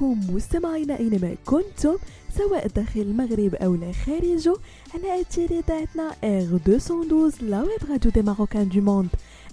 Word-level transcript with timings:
بكم 0.00 0.34
مستمعينا 0.34 0.98
أينما 0.98 1.36
كنتم 1.46 1.96
سواء 2.38 2.66
داخل 2.66 3.00
المغرب 3.00 3.54
أو 3.54 3.78
خارجه 4.06 4.54
على 4.94 5.20
أثير 5.20 5.50
إذاعتنا 5.50 6.12
Air 6.24 6.52
212 6.52 7.44
la 7.44 7.62
web 7.62 7.90
radio 7.90 8.10
des 8.10 8.22
marocains 8.22 8.68
du 8.68 8.80
monde. 8.80 9.08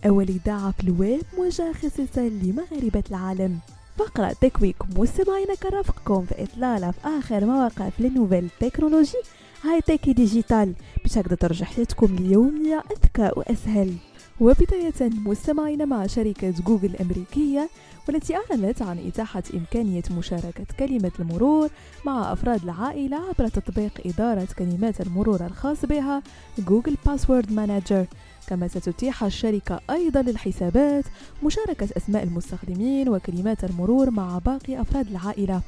أول 0.05 0.27
إذاعة 0.29 0.71
في 0.71 0.83
الويب 0.83 1.21
موجهة 1.37 1.73
خصيصا 1.73 2.21
لمغاربة 2.21 3.03
العالم. 3.09 3.59
فقرة 3.97 4.35
Tech 4.41 4.58
Week 4.58 4.75
مستمعينا 4.97 5.55
كرافقكم 5.55 6.25
في 6.25 6.43
إطلالة 6.43 6.91
في 6.91 6.97
آخر 7.03 7.45
مواقع 7.45 7.89
في 7.89 8.07
ال 8.07 8.11
nouvelles 8.11 8.49
technologies 8.59 9.17
high-tech 9.63 10.13
et 10.13 10.25
digital. 10.25 10.73
باش 11.03 11.13
تقدر 11.13 11.35
ترجع 11.35 11.65
حياتكم 11.65 12.15
اليومية 12.17 12.83
أذكى 12.91 13.31
وأسهل. 13.39 13.93
وبداية 14.41 15.09
مستمعين 15.25 15.87
مع 15.87 16.07
شركة 16.07 16.49
جوجل 16.49 16.85
الأمريكية 16.89 17.69
والتي 18.07 18.33
أعلنت 18.35 18.81
عن 18.81 18.97
إتاحة 19.07 19.43
إمكانية 19.53 20.03
مشاركة 20.17 20.65
كلمة 20.79 21.11
المرور 21.19 21.69
مع 22.05 22.33
أفراد 22.33 22.63
العائلة 22.63 23.17
عبر 23.17 23.47
تطبيق 23.47 23.91
إدارة 24.05 24.47
كلمات 24.59 25.01
المرور 25.01 25.45
الخاص 25.45 25.85
بها 25.85 26.23
Google 26.59 26.95
Password 27.05 27.51
Manager 27.51 28.05
كما 28.47 28.67
ستتيح 28.67 29.23
الشركة 29.23 29.79
أيضا 29.89 30.21
للحسابات 30.21 31.05
مشاركة 31.43 31.87
أسماء 31.97 32.23
المستخدمين 32.23 33.09
وكلمات 33.09 33.63
المرور 33.63 34.09
مع 34.11 34.37
باقي 34.37 34.81
أفراد 34.81 35.07
العائلة. 35.07 35.61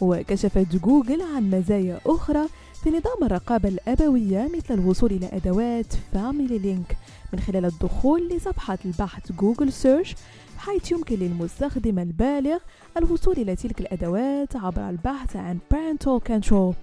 وكشفت 0.00 0.76
جوجل 0.76 1.22
عن 1.22 1.50
مزايا 1.50 2.00
أخرى 2.06 2.46
في 2.88 2.96
نظام 2.96 3.24
الرقابة 3.24 3.68
الأبوية 3.68 4.50
مثل 4.56 4.74
الوصول 4.74 5.12
إلى 5.12 5.30
أدوات 5.32 5.92
Family 6.12 6.58
Link 6.58 6.96
من 7.32 7.40
خلال 7.40 7.64
الدخول 7.64 8.28
لصفحة 8.28 8.78
البحث 8.84 9.32
Google 9.32 9.72
Search 9.72 10.14
حيث 10.58 10.92
يمكن 10.92 11.16
للمستخدم 11.16 11.98
البالغ 11.98 12.58
الوصول 12.96 13.34
إلى 13.36 13.56
تلك 13.56 13.80
الأدوات 13.80 14.56
عبر 14.56 14.88
البحث 14.88 15.36
عن 15.36 15.58
Parental 15.74 16.20
Control. 16.28 16.74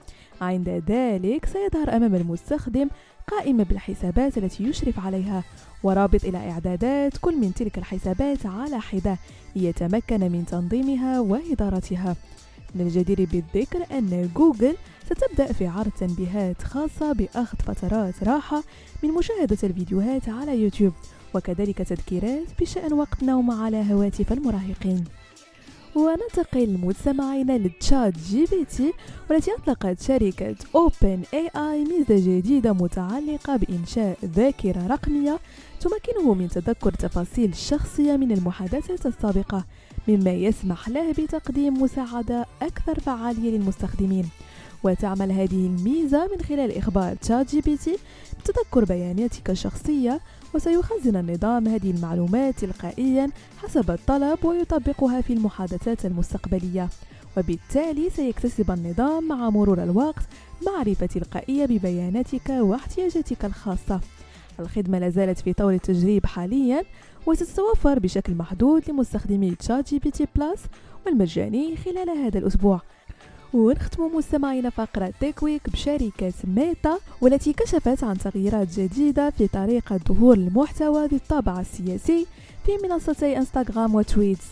عند 0.41 0.83
ذلك 0.87 1.45
سيظهر 1.45 1.95
أمام 1.95 2.15
المستخدم 2.15 2.89
قائمة 3.27 3.63
بالحسابات 3.63 4.37
التي 4.37 4.63
يشرف 4.63 4.99
عليها 4.99 5.43
ورابط 5.83 6.25
إلى 6.25 6.37
إعدادات 6.37 7.17
كل 7.17 7.37
من 7.37 7.53
تلك 7.53 7.77
الحسابات 7.77 8.45
على 8.45 8.79
حدة 8.79 9.17
ليتمكن 9.55 10.19
من 10.19 10.45
تنظيمها 10.45 11.19
وإدارتها. 11.19 12.15
من 12.75 12.81
الجدير 12.81 13.27
بالذكر 13.31 13.85
أن 13.91 14.29
جوجل 14.35 14.75
ستبدأ 15.05 15.53
في 15.53 15.67
عرض 15.67 15.91
تنبيهات 15.99 16.63
خاصة 16.63 17.13
بأخذ 17.13 17.57
فترات 17.57 18.23
راحة 18.23 18.63
من 19.03 19.09
مشاهدة 19.09 19.57
الفيديوهات 19.63 20.29
على 20.29 20.61
يوتيوب 20.61 20.93
وكذلك 21.33 21.77
تذكيرات 21.77 22.47
بشأن 22.61 22.93
وقت 22.93 23.21
النوم 23.21 23.51
على 23.51 23.93
هواتف 23.93 24.33
المراهقين. 24.33 25.03
وننتقل 25.95 26.77
مستمعينا 26.77 27.57
لل 27.57 28.13
ChatGPT 28.17 28.93
والتي 29.29 29.51
أطلقت 29.51 30.01
شركة 30.01 30.55
OpenAI 30.75 31.83
ميزة 31.83 32.37
جديدة 32.37 32.73
متعلقة 32.73 33.55
بإنشاء 33.55 34.17
ذاكرة 34.25 34.87
رقمية 34.87 35.39
تمكنه 35.79 36.33
من 36.33 36.47
تذكر 36.49 36.91
تفاصيل 36.93 37.49
الشخصية 37.49 38.15
من 38.15 38.31
المحادثات 38.31 39.05
السابقة 39.05 39.65
مما 40.07 40.31
يسمح 40.31 40.89
له 40.89 41.11
بتقديم 41.11 41.81
مساعدة 41.81 42.45
أكثر 42.61 42.99
فعالية 42.99 43.57
للمستخدمين. 43.57 44.29
وتعمل 44.85 45.31
هذه 45.31 45.67
الميزة 45.67 46.27
من 46.27 46.41
خلال 46.41 46.77
إخبار 46.77 47.15
ChatGPT 47.15 47.97
بتذكر 48.39 48.85
بياناتك 48.85 49.49
الشخصية 49.49 50.21
وسيخزن 50.55 51.15
النظام 51.15 51.67
هذه 51.67 51.91
المعلومات 51.91 52.59
تلقائيا 52.59 53.29
حسب 53.57 53.91
الطلب 53.91 54.45
ويطبقها 54.45 55.21
في 55.21 55.33
المحادثات 55.33 56.05
المستقبلية. 56.05 56.89
وبالتالي 57.37 58.09
سيكتسب 58.09 58.71
النظام 58.71 59.27
مع 59.27 59.49
مرور 59.49 59.83
الوقت 59.83 60.23
معرفة 60.67 61.05
تلقائية 61.05 61.65
ببياناتك 61.65 62.49
واحتياجاتك 62.49 63.45
الخاصة. 63.45 64.01
الخدمة 64.59 64.99
لازالت 64.99 65.39
في 65.39 65.53
طور 65.53 65.73
التجريب 65.73 66.25
حاليا 66.25 66.83
وستتوفر 67.25 67.99
بشكل 67.99 68.35
محدود 68.35 68.89
لمستخدمي 68.89 69.55
ChatGPT 69.55 70.27
Plus 70.35 70.61
والمجاني 71.05 71.75
خلال 71.75 72.09
هذا 72.09 72.39
الأسبوع. 72.39 72.81
ونختم 73.55 74.03
مستمعينا 74.15 74.69
فقرة 74.69 75.13
Tech 75.19 75.44
Week 75.44 75.69
بشركة 75.69 76.33
ميتا 76.43 76.97
والتي 77.21 77.53
كشفت 77.53 78.03
عن 78.03 78.17
تغييرات 78.17 78.79
جديدة 78.79 79.29
في 79.29 79.47
طريقة 79.47 79.97
ظهور 79.97 80.35
المحتوى 80.35 81.05
ذي 81.05 81.15
الطابع 81.15 81.59
السياسي 81.59 82.25
في 82.65 82.71
منصتي 82.83 83.37
انستغرام 83.37 83.95
و 83.95 84.01
Threads 84.01 84.45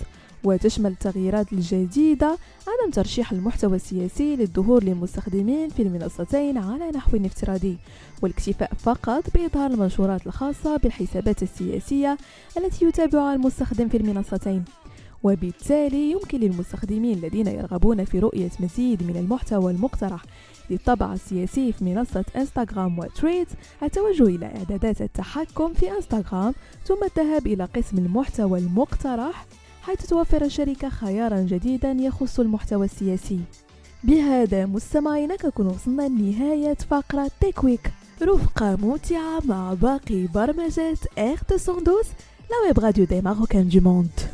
وتشمل 0.44 0.91
التغييرات 0.91 1.53
الجديدة 1.53 2.38
عدم 2.68 2.91
ترشيح 2.91 3.31
المحتوى 3.31 3.75
السياسي 3.75 4.36
للظهور 4.36 4.84
للمستخدمين 4.84 5.70
في 5.70 5.81
المنصتين 5.81 6.58
على 6.58 6.91
نحو 6.96 7.18
افتراضي 7.25 7.78
والاكتفاء 8.22 8.72
فقط 8.74 9.24
بإظهار 9.34 9.72
المنشورات 9.72 10.28
الخاصة 10.28 10.78
بالحسابات 10.78 11.44
السياسية 11.44 12.18
التي 12.58 12.85
يتابعها 12.85 13.35
المستخدم 13.35 13.90
في 13.90 13.97
المنصتين. 13.97 14.64
وبالتالي 15.23 16.11
يمكن 16.11 16.39
للمستخدمين 16.39 17.17
الذين 17.17 17.47
يرغبون 17.47 18.06
في 18.06 18.19
رؤية 18.19 18.51
مزيد 18.59 19.03
من 19.03 19.17
المحتوى 19.17 19.72
المقترح 19.72 20.23
للطبع 20.69 21.13
السياسي 21.13 21.72
في 21.72 21.84
منصة 21.85 22.25
انستغرام 22.35 23.00
و 23.00 23.06
Threads 23.06 23.47
التوجه 23.84 24.23
إلى 24.23 24.45
إعدادات 24.45 25.01
التحكم 25.01 25.73
في 25.73 25.91
انستغرام 25.91 26.53
ثم 26.85 27.03
الذهاب 27.03 27.47
إلى 27.47 27.66
قسم 27.66 27.97
المحتوى 27.97 28.59
المقترح 28.59 29.45
حيث 29.81 30.06
توفر 30.06 30.45
الشركة 30.45 30.89
خيارا 30.89 31.40
جديدا 31.41 31.91
يخص 31.91 32.40
المحتوى 32.40 32.85
السياسي. 32.85 33.40
بهذا 34.03 34.66
مستمعينا 34.66 35.35
كنكون 35.35 35.67
وصلنا 35.67 36.07
لنهاية 36.07 36.73
فقرة 36.73 37.31
Tech 37.41 37.66
Week 37.66 37.91
رفقة 38.22 38.75
ممتعة 38.75 39.40
مع 39.45 39.73
باقي 39.73 40.28
برمجات 40.28 41.00
Air 41.18 41.38
212 41.51 42.09
la 42.52 42.68
web 42.68 42.80
radio 42.80 43.06
des 43.06 43.22
marocains 43.22 43.69
du 43.69 43.80
monde 43.81 44.33